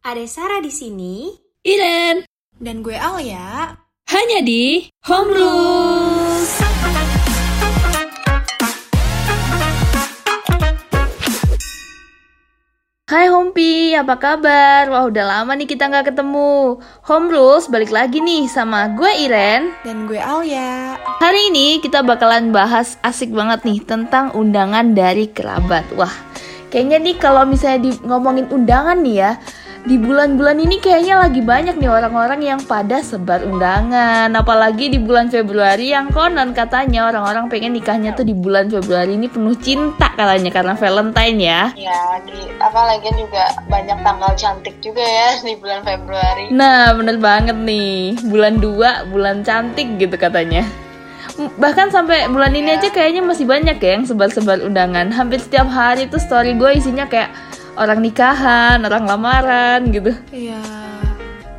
[0.00, 1.28] Ada Sarah di sini.
[1.60, 2.24] Iren,
[2.56, 3.76] Dan gue Alia.
[4.08, 6.50] hanya di Home Rules.
[13.04, 14.88] Hai Hompi, apa kabar?
[14.88, 16.80] Wah udah lama nih kita nggak ketemu
[17.10, 20.96] Home Rules balik lagi nih sama gue Iren Dan gue Alia.
[21.20, 26.14] Hari ini kita bakalan bahas asik banget nih tentang undangan dari kerabat Wah
[26.70, 29.32] kayaknya nih kalau misalnya di ngomongin undangan nih ya
[29.80, 34.28] di bulan-bulan ini kayaknya lagi banyak nih orang-orang yang pada sebar undangan.
[34.36, 39.32] Apalagi di bulan Februari yang konon katanya orang-orang pengen nikahnya tuh di bulan Februari ini
[39.32, 41.62] penuh cinta katanya karena Valentine ya.
[41.80, 46.52] Ya, di apalagi juga banyak tanggal cantik juga ya di bulan Februari.
[46.52, 48.20] Nah bener banget nih.
[48.28, 50.68] Bulan 2 bulan cantik gitu katanya.
[51.40, 55.08] Bahkan sampai bulan ini aja kayaknya masih banyak ya yang sebar-sebar undangan.
[55.08, 57.32] Hampir setiap hari tuh story gue isinya kayak
[57.78, 60.62] orang nikahan, orang lamaran gitu Iya.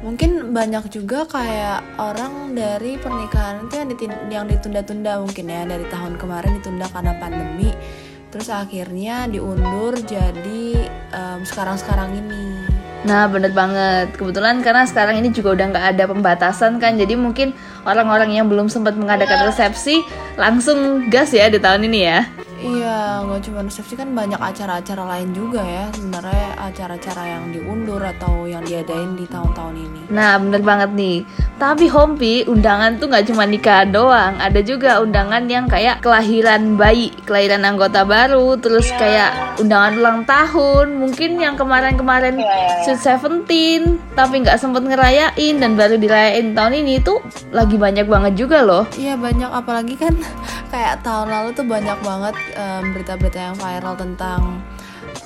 [0.02, 6.18] Mungkin banyak juga kayak orang dari pernikahan itu yang, yang ditunda-tunda mungkin ya dari tahun
[6.18, 7.70] kemarin ditunda karena pandemi.
[8.34, 12.66] Terus akhirnya diundur jadi em, sekarang-sekarang ini.
[13.02, 17.50] Nah bener banget Kebetulan karena sekarang ini juga udah nggak ada pembatasan kan Jadi mungkin
[17.82, 20.06] orang-orang yang belum sempat mengadakan resepsi
[20.38, 22.22] Langsung gas ya di tahun ini ya
[22.62, 25.86] Iya, nggak cuma resepsi kan banyak acara-acara lain juga ya.
[25.98, 30.02] Sebenarnya acara-acara yang diundur atau yang diadain di tahun-tahun ini.
[30.12, 31.24] Nah bener banget nih
[31.56, 37.16] Tapi Hompi undangan tuh nggak cuma nikah doang Ada juga undangan yang kayak kelahiran bayi
[37.24, 42.84] Kelahiran anggota baru Terus kayak undangan ulang tahun Mungkin yang kemarin-kemarin iya.
[42.84, 47.24] Sweet Seventeen Tapi nggak sempet ngerayain Dan baru dirayain tahun ini tuh
[47.56, 50.12] Lagi banyak banget juga loh Iya banyak apalagi kan
[50.76, 52.36] kayak tahun lalu tuh banyak banget
[52.92, 54.62] berita-berita yang viral tentang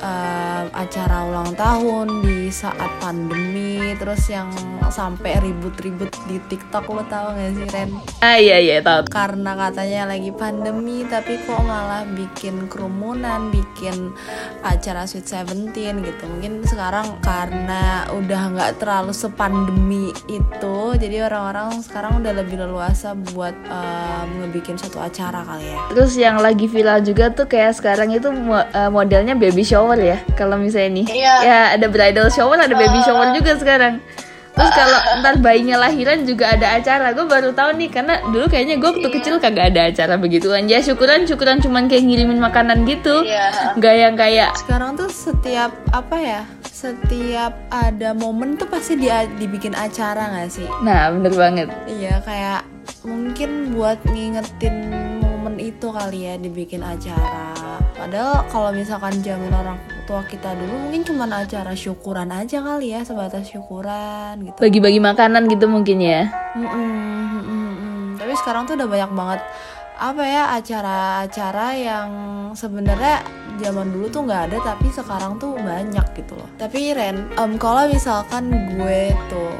[0.02, 4.50] em, acara ulang tahun di saat pandemi terus yang
[4.90, 7.90] sampai ribut-ribut di TikTok lo tau gak sih Ren?
[8.22, 14.14] Ah iya iya tau Karena katanya lagi pandemi tapi kok malah bikin kerumunan, bikin
[14.62, 16.24] acara Sweet Seventeen gitu.
[16.30, 23.56] Mungkin sekarang karena udah nggak terlalu sepandemi itu, jadi orang-orang sekarang udah lebih leluasa buat
[23.68, 25.80] em, ngebikin satu acara kali ya.
[25.92, 30.56] Terus yang lagi viral juga tuh kayak sekarang itu eh, modelnya baby shower ya Kalau
[30.56, 31.36] misalnya nih Iya.
[31.44, 34.00] Ya ada bridal shower ada baby shower juga sekarang
[34.56, 38.80] Terus kalau ntar bayinya lahiran juga ada acara Gue baru tahu nih karena dulu kayaknya
[38.80, 43.28] gue waktu kecil kagak ada acara begituan Ya syukuran syukuran cuman kayak ngirimin makanan gitu
[43.28, 43.76] Iya.
[43.76, 46.42] Gak yang kayak Sekarang tuh setiap apa ya?
[46.64, 50.68] Setiap ada momen tuh pasti dia dibikin acara nggak sih?
[50.80, 52.64] Nah bener banget Iya kayak
[53.04, 54.76] mungkin buat ngingetin
[55.20, 57.75] momen itu kali ya dibikin acara.
[57.96, 63.02] Padahal kalau misalkan zaman orang tua kita dulu mungkin cuma acara syukuran aja kali ya
[63.02, 64.60] sebatas syukuran gitu.
[64.60, 66.92] Bagi-bagi makanan gitu mungkin ya Mm-mm,
[67.42, 68.06] mm-mm, mm.
[68.22, 69.42] Tapi sekarang tuh udah banyak banget
[69.96, 72.10] apa ya acara-acara yang
[72.52, 73.24] sebenarnya
[73.64, 76.50] zaman dulu tuh nggak ada tapi sekarang tuh banyak gitu loh.
[76.60, 79.56] Tapi Ren, em, kalau misalkan gue tuh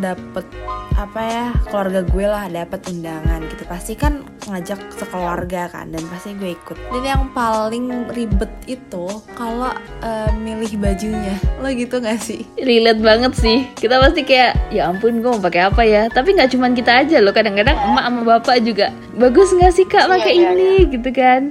[0.00, 0.46] dapet
[0.92, 3.64] apa ya keluarga gue lah dapet undangan gitu.
[3.66, 6.76] Pasti kan ngajak sekeluarga kan dan pasti gue ikut.
[6.92, 9.72] Dan yang paling ribet itu kalau
[10.04, 11.36] em, milih bajunya.
[11.58, 12.44] Lo gitu gak sih?
[12.60, 13.68] Relate banget sih.
[13.74, 16.06] Kita pasti kayak ya ampun gue mau pakai apa ya?
[16.12, 17.34] Tapi nggak cuman kita aja loh.
[17.34, 20.06] Kadang-kadang emak sama bapak juga bagus nggak sih kak?
[20.06, 21.42] Iya, pakai iya, ini gitu kan.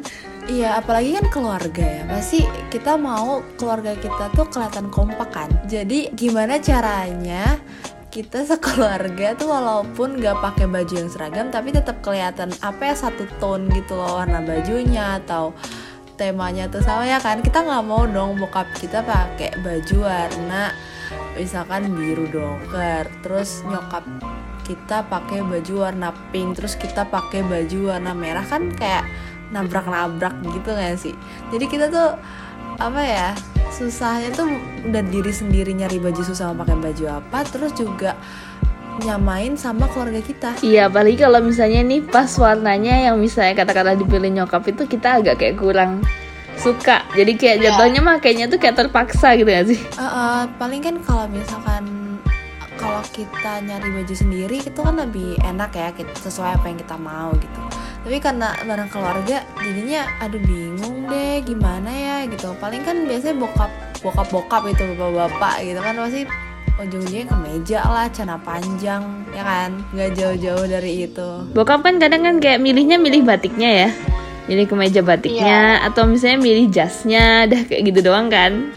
[0.50, 2.04] Iya, apalagi kan keluarga ya.
[2.10, 2.42] Pasti
[2.74, 5.50] kita mau keluarga kita tuh kelihatan kompak kan.
[5.70, 7.62] Jadi gimana caranya
[8.12, 13.24] kita sekeluarga tuh walaupun gak pakai baju yang seragam tapi tetap kelihatan apa ya satu
[13.40, 15.56] tone gitu loh warna bajunya atau
[16.20, 17.40] temanya tuh sama ya kan.
[17.40, 20.76] Kita nggak mau dong bokap kita pakai baju warna
[21.40, 24.04] misalkan biru dongker terus nyokap
[24.68, 29.08] kita pakai baju warna pink terus kita pakai baju warna merah kan kayak
[29.56, 31.16] nabrak-nabrak gitu gak sih?
[31.50, 32.20] Jadi kita tuh
[32.76, 33.30] apa ya
[33.72, 34.48] susahnya tuh
[34.84, 38.14] udah diri sendiri nyari baju susah mau pakai baju apa terus juga
[39.02, 44.30] nyamain sama keluarga kita Iya, apalagi kalau misalnya nih pas warnanya yang misalnya kata-kata dipilih
[44.36, 46.04] nyokap itu kita agak kayak kurang
[46.60, 47.02] suka.
[47.16, 47.64] Jadi kayak Iya.
[47.74, 49.80] jatuhnya mah kayaknya tuh kayak terpaksa gitu gak sih?
[49.80, 51.84] Eh, eh, paling kan kalau misalkan
[52.78, 56.98] kalau kita nyari baju sendiri itu kan lebih enak ya kita sesuai apa yang kita
[56.98, 57.62] mau gitu
[58.02, 63.72] tapi karena bareng keluarga jadinya aduh bingung deh gimana ya gitu paling kan biasanya bokap
[64.02, 66.22] bokap bokap itu bapak bapak gitu kan pasti
[66.82, 72.36] ujung-ujungnya kemeja lah celana panjang ya kan nggak jauh-jauh dari itu Bokap kan kadang kan
[72.42, 73.90] kayak milihnya milih batiknya ya.
[74.50, 78.74] Milih kemeja batiknya atau misalnya milih jasnya, dah kayak gitu doang kan.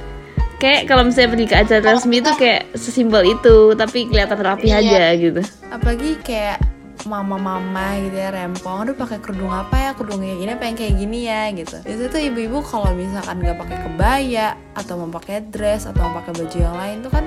[0.61, 4.79] Kayak kalau misalnya pergi ke acara resmi itu kayak sesimpel itu tapi kelihatan rapi Iya.
[4.85, 6.63] aja gitu apalagi kayak
[7.05, 8.85] mama-mama gitu ya rempong.
[8.85, 9.91] Aduh pakai kerudung apa ya?
[9.93, 11.77] Kerudung kayak gini apa yang kayak gini ya gitu.
[11.85, 16.33] Itu tuh ibu-ibu kalau misalkan nggak pakai kebaya atau mau pakai dress atau mau pakai
[16.35, 17.25] baju yang lain tuh kan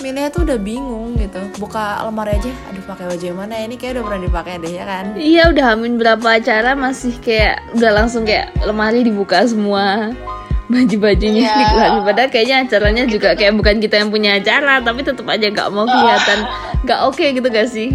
[0.00, 1.40] milihnya tuh udah bingung gitu.
[1.56, 2.52] Buka lemari aja.
[2.72, 3.64] Aduh pakai baju yang mana ya?
[3.68, 5.04] ini kayak udah pernah dipakai deh ya kan?
[5.14, 10.10] Iya udah hamin berapa acara masih kayak udah langsung kayak lemari dibuka semua
[10.72, 11.52] baju-bajunya Iya.
[11.52, 12.02] dikeluarin.
[12.02, 15.84] Padahal kayaknya acaranya juga kayak bukan kita yang punya acara tapi tetap aja nggak mau
[15.84, 16.38] kelihatan.
[16.82, 17.92] Nggak oke gitu gak sih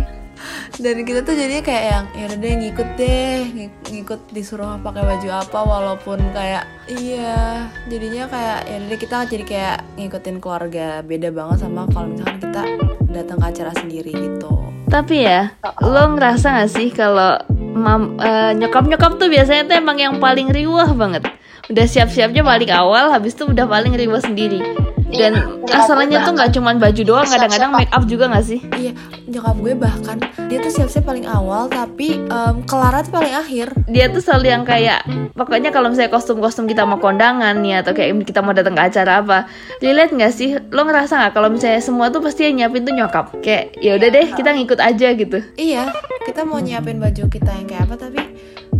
[0.78, 5.30] dan kita tuh jadinya kayak yang ya udah ngikut deh ng- ngikut disuruh pakai baju
[5.34, 11.66] apa walaupun kayak iya jadinya kayak ya udah kita jadi kayak ngikutin keluarga beda banget
[11.66, 12.62] sama kalau misalkan kita
[13.10, 14.54] datang ke acara sendiri gitu
[14.88, 15.52] Tapi ya,
[15.84, 20.88] lo ngerasa gak sih kalau mam eh, nyokap-nyokap tuh biasanya tuh emang yang paling riwah
[20.96, 21.28] banget.
[21.68, 24.64] Udah siap-siapnya paling awal, habis itu udah paling riwah sendiri.
[25.08, 28.60] Dan Iya, asalnya tuh nggak cuman baju doang, kadang-kadang make up juga gak sih?
[28.76, 28.92] iya
[29.28, 30.18] nyokap gue bahkan
[30.48, 32.24] dia tuh siap-siap paling awal tapi
[32.68, 35.04] kelarnya tuh paling akhir Dia tuh selalu yang kayak
[35.36, 39.24] pokoknya kalau misalnya kostum-kostum kita mau kondangan nih atau kayak kita mau datang ke acara
[39.24, 39.48] apa,
[39.84, 40.56] relate nggak sih?
[40.72, 43.26] Lo ngerasa nggak kalau misalnya semua tuh pasti yang nyiapin tuh nyokap?
[43.44, 45.40] Kayak ya udah deh kita ngikut aja gitu.
[45.60, 45.92] iya
[46.24, 48.20] kita mau nyiapin baju kita yang kayak apa tapi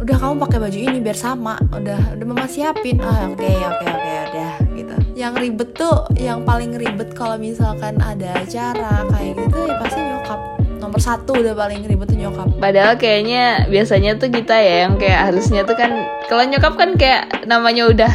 [0.08, 1.60] udah kamu pakai baju ini biar sama.
[1.76, 2.96] Udah udah mama siapin.
[3.04, 4.96] Ah oke oke oke udah gitu.
[5.20, 10.40] Yang ribet tuh yang paling ribet kalau misalkan ada acara kayak gitu ya pasti nyokap.
[10.80, 12.48] Nomor satu udah paling ribet tuh nyokap.
[12.56, 15.92] Padahal kayaknya biasanya tuh kita ya yang kayak harusnya tuh kan
[16.32, 18.12] kalau nyokap kan kayak namanya udah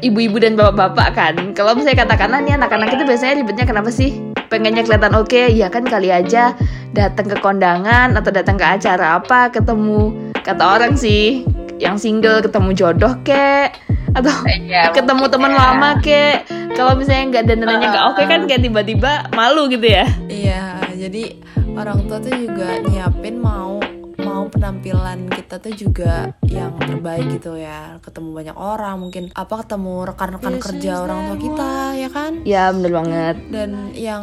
[0.00, 1.34] ibu-ibu dan bapak-bapak kan.
[1.52, 4.16] Kalau misalnya katakanlah nih anak-anak itu biasanya ribetnya kenapa sih?
[4.48, 6.56] Pengennya kelihatan oke, ya kan kali aja
[6.96, 11.46] datang ke kondangan atau datang ke acara apa ketemu kata orang sih
[11.78, 13.74] yang single ketemu jodoh kek
[14.12, 15.58] atau Iya, ketemu teman ya.
[15.58, 16.44] lama kek.
[16.76, 20.04] Kalau misalnya nggak dandanannya nggak oke kan kayak tiba-tiba malu gitu ya.
[20.28, 21.36] Iya jadi
[21.72, 23.80] orang tua tuh juga nyiapin mau
[24.22, 27.98] mau penampilan kita tuh juga yang terbaik gitu ya.
[27.98, 32.32] Ketemu banyak orang mungkin apa ketemu rekan-rekan kerja orang tua kita ya kan?
[32.46, 33.36] Ya bener banget.
[33.50, 34.22] Dan yang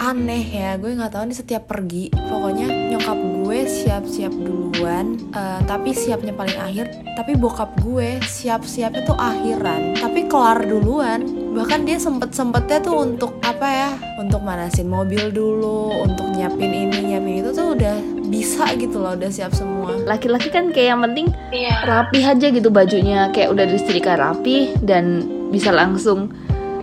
[0.00, 2.08] aneh ya gue nggak tahu nih setiap pergi.
[2.08, 6.86] Pokoknya nyokap gue siap-siap duluan eh, tapi siapnya paling akhir.
[7.14, 11.20] Tapi bokap gue siap-siapnya tuh akhiran tapi kelar duluan.
[11.52, 17.12] Bahkan dia sempet sempetnya tuh untuk apa ya untuk manasin mobil dulu untuk nyiapin ini
[17.12, 17.96] nyiapin itu tuh udah
[18.30, 20.00] bisa gitu loh udah siap semua.
[20.08, 21.76] Laki-laki kan kayak yang penting Iya.
[21.84, 23.28] rapi aja gitu bajunya.
[23.36, 26.32] Kayak udah disetrika rapi dan bisa langsung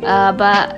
[0.03, 0.77] uh, apa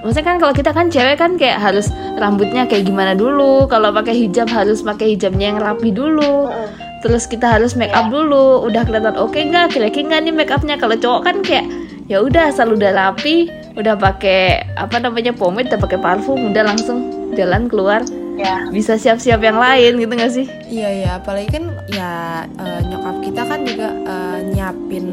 [0.00, 3.66] maksudnya kan kalau kita kan cewek kan kayak harus rambutnya kayak gimana dulu.
[3.66, 6.50] Kalau pakai hijab harus pakai hijabnya yang rapi dulu.
[6.98, 8.66] Terus kita harus make up dulu.
[8.66, 9.74] Udah kelihatan oke nggak?
[9.74, 10.74] Kira-kira nggak nih make upnya?
[10.78, 11.66] Kalau cowok kan kayak
[12.08, 17.30] ya udah asal udah rapi udah pakai apa namanya pomade udah pakai parfum udah langsung
[17.36, 18.02] jalan keluar
[18.38, 18.70] Ya.
[18.70, 22.10] bisa siap-siap yang lain gitu nggak sih Iya ya, apalagi kan ya
[22.54, 25.06] eh, nyokap kita kan juga eh, nyiapin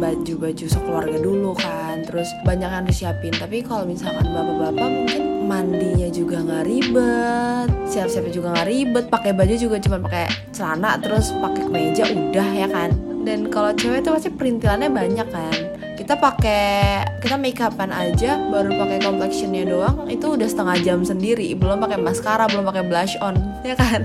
[0.00, 3.30] baju-baju sekeluarga dulu kan, terus banyak yang disiapin.
[3.30, 9.54] Tapi kalau misalkan bapak-bapak mungkin mandinya juga nggak ribet, siap-siapnya juga nggak ribet, pakai baju
[9.54, 12.90] juga cuma pakai celana terus pakai kemeja udah ya kan.
[13.22, 15.54] Dan kalau cewek tuh pasti perintilannya banyak kan.
[16.12, 21.56] Kita pakai kita make upan aja baru pakai complexionnya doang itu udah setengah jam sendiri
[21.56, 23.32] belum pakai maskara belum pakai blush on
[23.64, 24.04] ya kan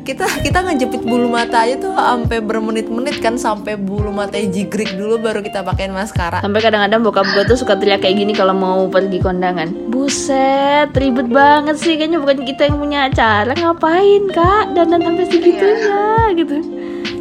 [0.00, 5.20] kita kita ngejepit bulu mata aja tuh sampai bermenit-menit kan sampai bulu matanya jigrik dulu
[5.20, 8.88] baru kita pakein maskara Sampai kadang-kadang bokap gue tuh suka teriak kayak gini kalau mau
[8.88, 9.92] pergi kondangan.
[9.92, 12.00] Buset, ribet banget sih.
[12.00, 13.52] Kayaknya bukan kita yang punya acara.
[13.52, 14.72] Ngapain kak?
[14.72, 16.00] Dandan sampai segitunya
[16.32, 16.56] gitu.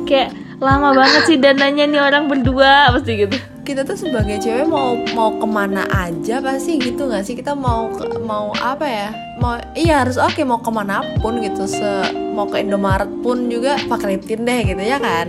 [0.07, 0.31] Kayak
[0.63, 3.50] lama banget sih dananya nih orang berdua pasti gitu.
[3.61, 7.37] Kita tuh sebagai cewek mau mau ke mana aja pasti gitu nggak sih?
[7.37, 7.93] Kita mau
[8.25, 9.09] mau apa ya
[9.41, 13.75] mau iya harus oke mau ke mana pun gitu se mau ke Indomaret pun juga
[13.89, 15.27] pakai lip tint deh gitu ya kan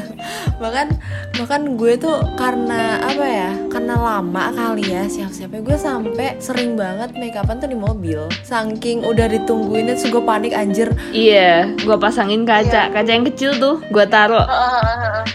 [0.62, 0.94] bahkan
[1.36, 7.12] bahkan gue tuh karena apa ya karena lama kali ya siap-siapnya gue sampai sering banget
[7.18, 12.46] make upan tuh di mobil saking udah ditungguinnya terus gue panik anjir Iya, gue pasangin
[12.46, 14.46] kaca, kaca yang kecil tuh, gue taruh.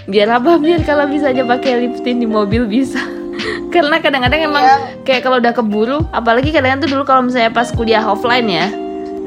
[0.08, 0.56] Biar apa?
[0.62, 3.02] Biar kalau bisa aja pakai lip tint di mobil bisa.
[3.76, 4.64] Karena kadang-kadang emang
[5.04, 8.72] kayak kalau udah keburu, apalagi kadang tuh dulu kalau misalnya pas kuliah offline ya,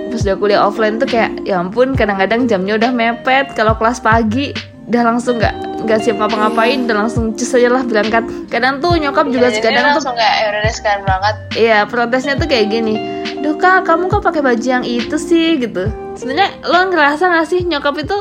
[0.08, 3.52] pas udah kuliah offline tuh kayak ya ampun kadang-kadang jamnya udah mepet.
[3.52, 4.56] Kalau kelas pagi
[4.88, 8.24] udah langsung nggak nggak siap ngapa-ngapain, udah langsung cus aja lah berangkat.
[8.48, 11.34] Kadang tuh nyokap juga Jadi kadang tuh langsung kayak ya udah sekarang berangkat.
[11.54, 12.94] Iya, protesnya tuh kayak gini.
[13.38, 16.07] Duh kak, kamu kok pakai baju yang itu sih gitu.
[16.18, 18.18] Sebenarnya lo ngerasa gak sih nyokap itu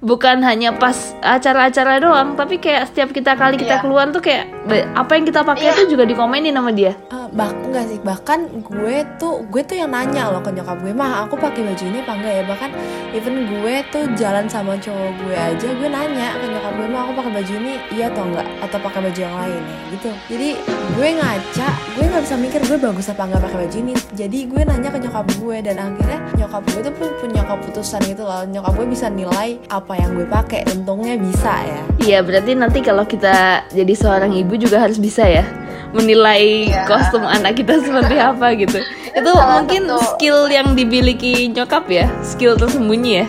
[0.00, 3.82] bukan hanya pas acara-acara doang tapi kayak setiap kita kali kita Iya.
[3.84, 4.48] keluar tuh kayak
[4.96, 5.76] apa yang kita pakai Iya.
[5.76, 6.96] tuh juga dikomenin sama dia.
[7.12, 7.98] Eh, bah enggak sih.
[8.00, 11.84] Bahkan gue tuh gue tuh yang nanya loh ke nyokap gue mah aku pakai baju
[11.84, 12.42] ini apa enggak ya?
[12.48, 12.70] Bahkan
[13.12, 17.12] even gue tuh jalan sama cowok gue aja gue nanya ke nyokap gue mah aku
[17.20, 18.46] pakai baju ini iya atau enggak?
[18.64, 20.10] Atau pakai baju yang lain ya gitu.
[20.32, 20.48] Jadi
[20.96, 23.92] gue ngaca gue nggak bisa mikir gue bagus apa enggak pakai baju ini.
[24.16, 28.22] Jadi gue nanya ke nyokap gue dan akhirnya nyokap gue tuh pun punya keputusan gitu
[28.22, 28.44] loh.
[28.44, 30.60] Nyokap gue bisa nilai apa yang gue pakai.
[30.68, 31.80] Untungnya bisa ya.
[31.98, 35.44] Iya berarti nanti kalau kita jadi seorang ibu juga harus bisa ya
[35.90, 36.86] menilai Iya.
[36.86, 38.78] kostum anak kita seperti apa gitu.
[39.18, 43.26] Itu salah mungkin satu- skill yang dimiliki nyokap ya skill tersembunyi ya.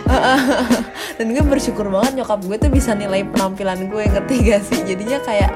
[1.18, 4.78] Dan gue bersyukur banget nyokap gue tuh bisa nilai penampilan gue ngerti gak sih?
[4.84, 5.50] Jadinya kayak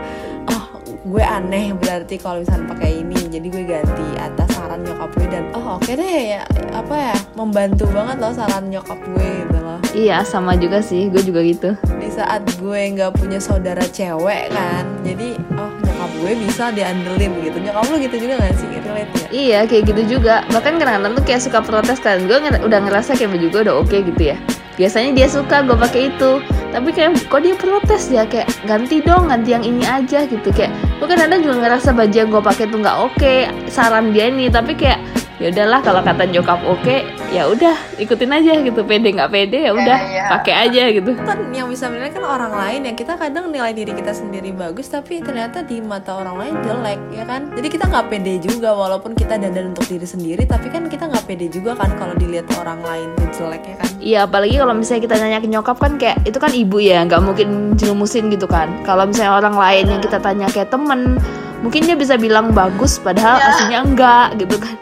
[0.49, 0.65] oh
[1.07, 3.21] gue aneh berarti kalau misalnya pakai ini.
[3.31, 6.43] Jadi gue ganti atas saran nyokap gue dan oh oke deh ya
[6.77, 9.81] apa ya membantu banget loh saran nyokap gue gitu loh.
[9.97, 11.73] Iya sama juga sih gue juga gitu.
[11.97, 17.57] Di saat gue nggak punya saudara cewek kan jadi oh nyokap gue bisa diandelin gitu.
[17.57, 18.69] Nyokap lu gitu juga gak sih?
[18.69, 20.45] Relate ya Iya kayak gitu juga.
[20.53, 22.21] Bahkan kadang-kadang tuh kayak suka protes kan.
[22.29, 24.37] Gue nger- udah ngerasa kayak baju gue udah oke gitu ya.
[24.77, 26.45] Biasanya dia suka gue pakai itu.
[26.77, 28.29] Tapi kayak kok dia protes ya?
[28.29, 30.53] Kayak ganti dong ganti yang ini aja gitu.
[30.53, 33.35] Kayak gue kadang-kadang juga ngerasa baju yang gue pakai tuh nggak oke
[33.69, 35.01] Saran dia nih Tapi kayak
[35.37, 36.97] ya udahlah kalau kata nyokap oke
[37.29, 38.81] ya udah ikutin aja gitu.
[38.87, 40.25] Pede nggak pede ya udah iya.
[40.33, 41.13] pakai aja gitu.
[41.21, 42.93] Kan yang bisa menilai kan orang lain ya.
[42.97, 47.25] Kita kadang nilai diri kita sendiri bagus tapi ternyata di mata orang lain jelek ya
[47.29, 47.53] kan?
[47.53, 51.25] Jadi kita nggak pede juga walaupun kita dandan untuk diri sendiri tapi kan kita nggak
[51.29, 53.89] pede juga kan kalau dilihat orang lain itu jelek ya kan?
[54.01, 57.21] Iya apalagi kalau misalnya kita nanya ke nyokap kan kayak itu kan ibu ya nggak
[57.21, 58.73] mungkin jerumusin gitu kan.
[58.89, 61.21] Kalau misalnya orang lain yang kita tanya kayak temen
[61.67, 63.51] mungkin dia bisa bilang bagus padahal Ya.
[63.51, 64.75] aslinya enggak gitu kan.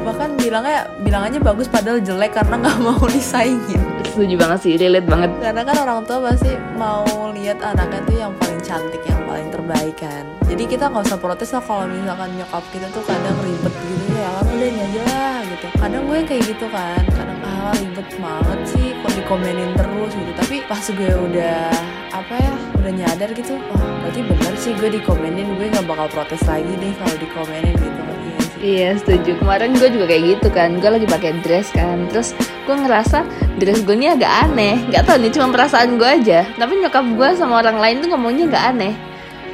[0.00, 5.04] Bahkan bilangnya bilang aja bagus padahal jelek karena nggak mau disaingin setuju banget sih relate
[5.04, 5.30] banget.
[5.42, 7.04] Karena kan orang tua pasti mau
[7.34, 10.24] lihat anaknya tuh yang paling cantik yang paling terbaik kan.
[10.48, 14.28] Jadi kita nggak usah protes lah kalau misalkan nyokap kita tuh kadang ribet gitu ya.
[14.38, 15.66] Kan udah aja lah gitu.
[15.76, 17.02] Kadang gue kayak gitu kan.
[17.10, 20.32] Kadang ah ribet banget sih dikomenin terus gitu.
[20.34, 21.70] Tapi pas gue udah
[22.14, 26.42] apa ya udah nyadar gitu oh berarti bener sih gue dikomenin gue nggak bakal protes
[26.46, 28.00] lagi deh kalau dikomenin gitu.
[28.00, 29.36] Iya Iya setuju.
[29.44, 30.80] Kemarin gue juga kayak gitu kan.
[30.80, 32.08] Gue lagi pakai dress kan.
[32.08, 32.32] Terus
[32.64, 33.20] gue ngerasa
[33.60, 34.80] dress gue ini agak aneh.
[34.88, 36.48] Nggak tahu nih cuma perasaan gue aja.
[36.56, 38.94] Tapi nyokap gue sama orang lain tuh ngomongnya nggak aneh.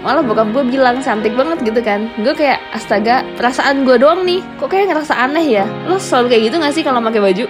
[0.07, 2.07] Malah bokap gue bilang cantik banget gitu kan.
[2.23, 4.47] Gue kayak astaga perasaan gue doang nih.
[4.62, 5.67] Kok kayak ngerasa aneh ya?
[5.90, 7.45] Lo selalu kayak gitu gak sih kalau pakai baju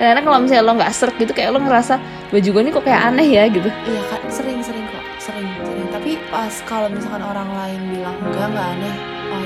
[0.00, 2.00] karena kalau misalnya lo nggak serk gitu kayak lo ngerasa
[2.32, 3.68] baju gue ini kok kayak aneh ya gitu.
[3.68, 5.86] Iya kan sering sering kok sering sering.
[5.92, 8.94] Tapi pas kalau misalkan orang lain bilang enggak enggak aneh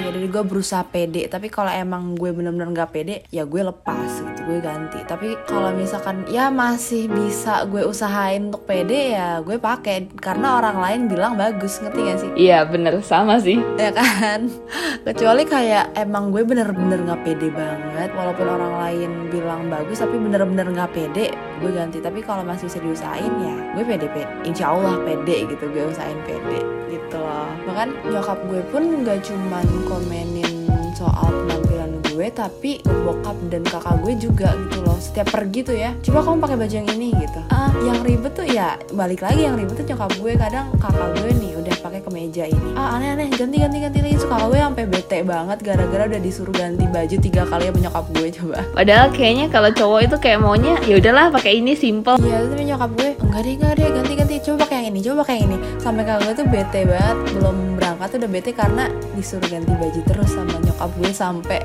[0.04, 1.24] ya dari gue berusaha pede.
[1.32, 5.00] Tapi kalau emang gue bener-bener nggak pede ya gue lepas gitu gue ganti.
[5.08, 10.12] Tapi kalau misalkan ya masih bisa gue usahain untuk pede ya gue pakai.
[10.20, 12.30] Karena orang lain bilang bagus ngerti gak sih?
[12.36, 13.00] Iya bener.
[13.00, 13.56] Sama sih.
[13.80, 14.52] Ya kan?
[15.08, 20.68] Kecuali kayak emang gue bener-bener nggak pede banget walaupun orang lain bilang bagus tapi bener-bener
[20.68, 21.32] nggak pede
[21.64, 21.98] gue ganti.
[22.04, 24.28] Tapi kalau masih bisa diusahain ya gue pede pede.
[24.44, 26.60] Insya Allah pede gitu gue usahain pede
[26.92, 27.48] gitu loh.
[27.64, 34.14] Bahkan nyokap gue pun nggak cuman komenin soal penampilan gue tapi bokap dan kakak gue
[34.20, 34.98] juga gitu loh.
[35.00, 37.40] Setiap pergi tuh ya coba kamu pakai baju yang ini gitu.
[37.50, 37.72] Ah.
[37.82, 40.32] Yang ribet tuh ya balik lagi yang ribet tuh nyokap gue.
[40.38, 42.70] Kadang kakak gue nih udah pakai kemeja ini.
[42.76, 44.16] Ah aneh aneh ganti ganti ganti lagi.
[44.20, 48.28] Suka gue sampai bete banget gara-gara udah disuruh ganti baju tiga kali sama nyokap gue
[48.36, 48.60] coba.
[48.76, 52.20] Padahal kayaknya kalau cowok itu kayak maunya ya udahlah pakai ini simple.
[52.20, 54.34] Iya, tapi nyokap gue enggak deh, enggak deh, ganti-ganti.
[54.44, 55.58] Coba pakai yang ini, coba pakai yang ini.
[55.80, 58.84] Sampai kakak gue tuh bete banget, belum berangkat tuh udah bete karena
[59.16, 61.60] disuruh ganti baju terus sama nyokap gue sampai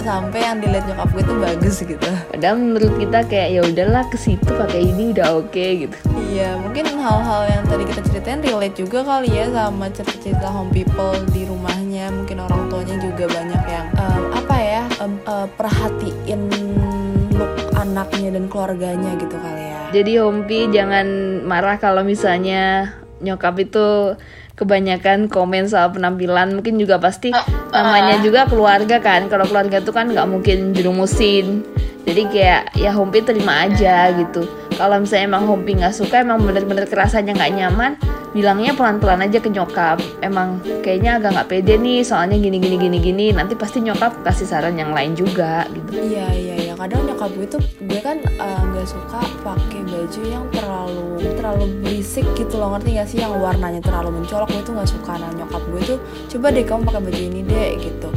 [0.00, 2.10] sampai yang dilihat nyokap gue tuh bagus gitu.
[2.32, 5.96] Padahal menurut kita kayak ya udahlah ke situ pakai ini udah oke gitu.
[6.30, 11.16] Iya, mungkin hal-hal yang tadi kita ceritain relate juga kali ya sama cerita-cerita home people
[11.30, 12.12] di rumahnya.
[12.12, 16.42] Mungkin orang tuanya juga banyak yang em, apa ya, em, eh, perhatiin
[17.36, 19.80] look anaknya dan keluarganya gitu kali ya.
[19.90, 21.06] Jadi Hompi jangan
[21.42, 24.14] marah kalau misalnya nyokap itu
[24.60, 26.52] kebanyakan komen soal penampilan.
[26.60, 27.32] Mungkin juga pasti
[27.72, 29.32] namanya juga keluarga kan.
[29.32, 31.64] Kalau keluarga tuh kan nggak mungkin jerumusin
[32.04, 34.42] jadi kayak ya Hompi terima aja gitu.
[34.74, 37.92] Kalau misalnya emang Hompi nggak suka emang bener-bener kerasanya nggak nyaman
[38.30, 39.98] bilangnya pelan-pelan aja ke nyokap.
[40.22, 43.26] Emang kayaknya agak nggak pede nih soalnya gini gini gini gini.
[43.34, 45.90] Nanti pasti nyokap kasih saran yang lain juga gitu.
[45.98, 46.72] Iya iya iya.
[46.78, 52.26] Kadang nyokap gue tuh gue kan eh, nggak suka pakai baju yang terlalu terlalu berisik
[52.38, 52.72] gitu loh.
[52.76, 53.18] Ngerti gak sih?
[53.20, 55.12] Yang warnanya terlalu mencolok gue tuh nggak suka.
[55.18, 55.98] Nah nyokap gue tuh
[56.36, 58.08] coba deh kamu pakai baju ini deh gitu.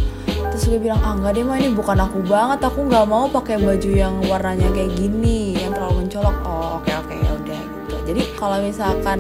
[0.54, 2.62] Terus gue bilang ah enggak deh mah ini bukan aku banget.
[2.62, 6.36] Aku nggak mau pakai baju yang warnanya kayak gini yang terlalu mencolok.
[6.46, 7.96] Oh oke oke ya udah gitu.
[8.14, 9.20] Jadi kalau misalkan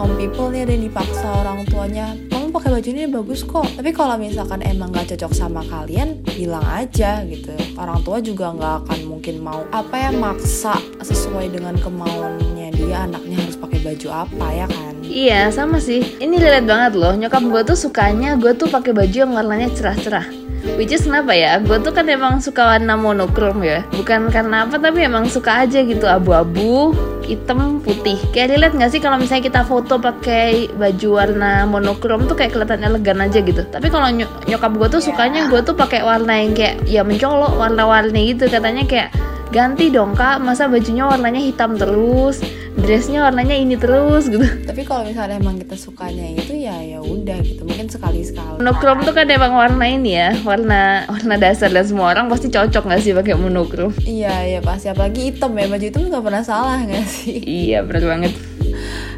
[0.00, 3.92] home people nih ada yang dipaksa orang tuanya kamu pakai baju ini bagus kok tapi
[3.92, 8.98] kalau misalkan emang nggak cocok sama kalian bilang aja gitu orang tua juga nggak akan
[9.04, 14.66] mungkin mau apa ya maksa sesuai dengan kemauannya dia anaknya harus pakai baju apa ya
[14.72, 16.22] kan Iya sama sih.
[16.22, 17.10] Ini relate banget loh.
[17.18, 20.39] Nyokap gue tuh sukanya gue tuh pakai baju yang warnanya cerah-cerah.
[20.76, 21.60] Which is kenapa ya?
[21.60, 23.84] Gue tuh kan emang suka warna monokrom ya.
[23.92, 26.92] Bukan karena apa tapi emang suka aja gitu abu-abu,
[27.24, 28.20] hitam, putih.
[28.32, 32.84] Kayak relate nggak sih kalau misalnya kita foto pakai baju warna monokrom tuh kayak kelihatan
[32.84, 33.64] elegan aja gitu.
[33.64, 37.56] Tapi kalau ny- nyokap gue tuh sukanya gue tuh pakai warna yang kayak ya mencolok,
[37.56, 38.48] warna-warni gitu.
[38.48, 39.16] Katanya kayak
[39.50, 42.38] ganti dong kak, masa bajunya warnanya hitam terus,
[42.78, 44.46] dressnya warnanya ini terus gitu.
[44.62, 49.02] tapi kalau misalnya emang kita sukanya itu ya ya udah gitu mungkin sekali sekali Monokrom
[49.02, 53.00] tuh kan emang warna ini ya, warna warna dasar dan semua orang pasti cocok nggak
[53.02, 53.90] sih pakai monokrom?
[54.06, 58.04] iya ya pasti apalagi hitam ya baju itu nggak pernah salah nggak sih Iya bener
[58.06, 58.32] banget.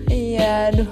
[0.08, 0.88] iya aduh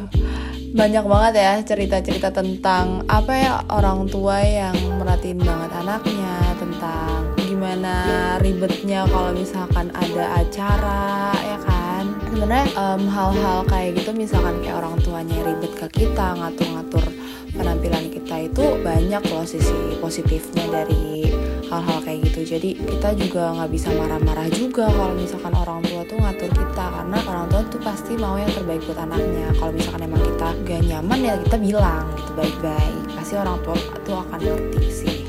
[0.71, 7.95] banyak banget ya cerita-cerita tentang apa ya orang tua yang merhatiin banget anaknya tentang gimana
[8.38, 11.80] ribetnya kalau misalkan ada acara ya kan
[12.28, 17.04] sebenarnya em, hal-hal kayak gitu misalkan kayak orang tuanya ribet ke kita ngatur-ngatur
[17.50, 21.28] penampilan kita itu banyak loh sisi positifnya dari
[21.71, 22.57] hal-hal kayak gitu.
[22.57, 27.19] Jadi kita juga nggak bisa marah-marah juga kalau misalkan orang tua tuh ngatur kita karena
[27.26, 29.54] orang tua tuh pasti mau yang terbaik buat anaknya.
[29.54, 34.16] Kalau misalkan emang kita gak nyaman ya kita bilang gitu baik-baik pasti orang tua tuh
[34.26, 35.20] akan ngerti sih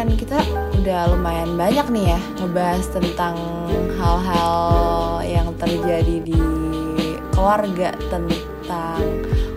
[0.00, 0.40] Ren kita
[0.80, 3.36] udah lumayan banyak nih ya ngebahas tentang
[4.00, 4.56] hal-hal
[5.28, 6.40] yang terjadi di
[7.36, 8.96] keluarga tentang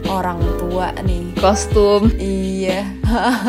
[0.03, 2.12] orang tua nih Kostum.
[2.19, 2.83] Iya.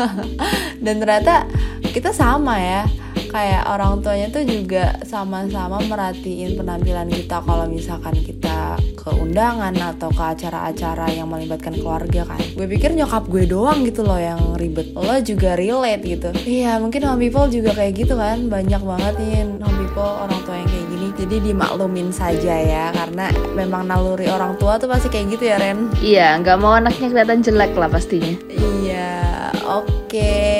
[0.87, 1.43] Dan ternyata
[1.83, 2.87] kita sama ya.
[3.35, 10.07] Kayak orang tuanya tuh juga sama-sama merhatiin penampilan kita kalau misalkan kita ke undangan atau
[10.07, 12.39] ke acara-acara yang melibatkan keluarga kan.
[12.55, 14.95] Gue pikir nyokap gue doang gitu loh yang ribet.
[14.95, 16.31] Lo juga relate gitu.
[16.47, 18.47] Iya, mungkin home people juga kayak gitu kan.
[18.47, 21.07] Banyak banget nih home people orang tua yang kayak gini.
[21.19, 25.91] Jadi dimaklumin saja ya karena memang naluri orang tua tuh pasti kayak gitu ya Ren.
[25.99, 28.31] Iya, nggak mau anaknya kelihatan jelek lah pastinya.
[28.47, 30.54] Iya, oke.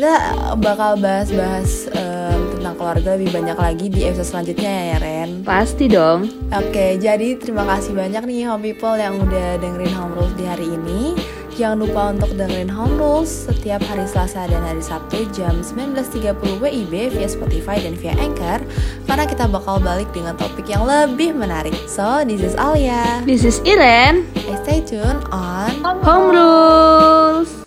[0.00, 5.44] Kita bakal bahas-bahas em, tentang keluarga lebih banyak lagi di episode selanjutnya ya, Ren.
[5.44, 6.24] Pasti dong.
[6.56, 10.72] Oke, jadi terima kasih banyak nih home people yang udah dengerin Home Rules di hari
[10.72, 11.20] ini.
[11.52, 16.32] Jangan lupa untuk dengerin Home Rules setiap hari Selasa dan hari Sabtu jam 19.30
[16.64, 18.64] WIB via Spotify dan via Anchor
[19.04, 21.76] karena kita bakal balik dengan topik yang lebih menarik.
[21.84, 23.20] So, this is Alia.
[23.28, 24.24] This is Iren.
[24.64, 27.59] Stay tuned on Home rules.